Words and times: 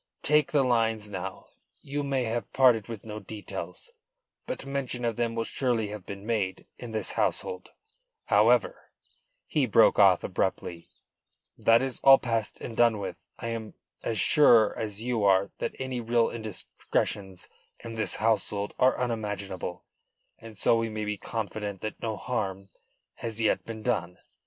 Take 0.23 0.51
the 0.51 0.63
lines 0.63 1.11
now: 1.11 1.45
you 1.81 2.01
may 2.01 2.23
have 2.23 2.51
parted 2.53 2.87
with 2.87 3.05
no 3.05 3.19
details. 3.19 3.91
But 4.47 4.65
mention 4.65 5.05
of 5.05 5.15
them 5.15 5.35
will 5.35 5.43
surely 5.43 5.89
have 5.89 6.07
been 6.07 6.25
made 6.25 6.65
in 6.79 6.91
this 6.91 7.11
household. 7.11 7.69
However," 8.25 8.89
he 9.45 9.67
broke 9.67 9.99
off 9.99 10.23
abruptly, 10.23 10.89
"that 11.55 11.83
is 11.83 11.99
all 11.99 12.17
past 12.17 12.59
and 12.61 12.75
done 12.75 12.97
with. 12.97 13.17
I 13.37 13.49
am 13.49 13.75
as 14.01 14.19
sure 14.19 14.75
as 14.75 15.03
you 15.03 15.23
are 15.23 15.51
that 15.59 15.75
any 15.77 15.99
real 16.01 16.31
indiscretions 16.31 17.47
in 17.83 17.93
this 17.93 18.15
household 18.15 18.73
are 18.79 18.97
unimaginable, 18.99 19.85
and 20.39 20.57
so 20.57 20.75
we 20.79 20.89
may 20.89 21.05
be 21.05 21.15
confident 21.19 21.81
that 21.81 22.01
no 22.01 22.17
harm 22.17 22.69
has 23.17 23.39
yet 23.39 23.65
been 23.65 23.83
done. 23.83 24.17